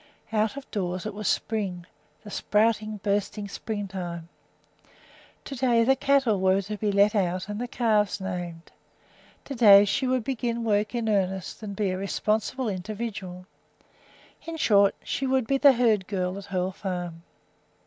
[0.33, 1.85] Out of doors it was spring,
[2.23, 4.29] the sprouting, bursting springtime.
[5.45, 8.71] To day the cattle were to be let out and the calves named.
[9.45, 13.45] To day she would begin work in earnest and be a responsible individual.
[14.47, 17.21] In short, she would be the herd girl at Hoel Farm.